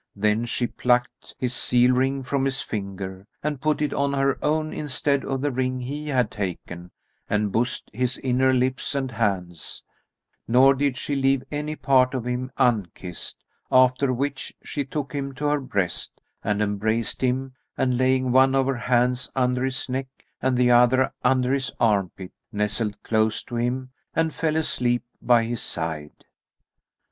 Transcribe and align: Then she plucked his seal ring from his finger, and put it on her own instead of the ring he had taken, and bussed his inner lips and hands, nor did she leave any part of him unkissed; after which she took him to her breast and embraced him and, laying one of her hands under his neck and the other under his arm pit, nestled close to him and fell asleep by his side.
Then 0.15 0.45
she 0.47 0.65
plucked 0.65 1.35
his 1.37 1.53
seal 1.53 1.91
ring 1.93 2.23
from 2.23 2.43
his 2.45 2.59
finger, 2.59 3.27
and 3.43 3.61
put 3.61 3.83
it 3.83 3.93
on 3.93 4.13
her 4.13 4.43
own 4.43 4.73
instead 4.73 5.23
of 5.23 5.41
the 5.41 5.51
ring 5.51 5.79
he 5.81 6.07
had 6.07 6.31
taken, 6.31 6.89
and 7.29 7.51
bussed 7.51 7.91
his 7.93 8.17
inner 8.17 8.51
lips 8.51 8.95
and 8.95 9.11
hands, 9.11 9.83
nor 10.47 10.73
did 10.73 10.97
she 10.97 11.15
leave 11.15 11.43
any 11.51 11.75
part 11.75 12.15
of 12.15 12.25
him 12.25 12.49
unkissed; 12.57 13.43
after 13.71 14.11
which 14.11 14.55
she 14.63 14.83
took 14.83 15.13
him 15.13 15.35
to 15.35 15.45
her 15.45 15.59
breast 15.59 16.19
and 16.43 16.63
embraced 16.63 17.21
him 17.21 17.53
and, 17.77 17.95
laying 17.99 18.31
one 18.31 18.55
of 18.55 18.65
her 18.65 18.73
hands 18.77 19.31
under 19.35 19.63
his 19.63 19.87
neck 19.87 20.07
and 20.41 20.57
the 20.57 20.71
other 20.71 21.13
under 21.23 21.53
his 21.53 21.69
arm 21.79 22.09
pit, 22.17 22.31
nestled 22.51 22.99
close 23.03 23.43
to 23.43 23.55
him 23.55 23.91
and 24.15 24.33
fell 24.33 24.55
asleep 24.55 25.03
by 25.21 25.43
his 25.43 25.61
side. 25.61 26.25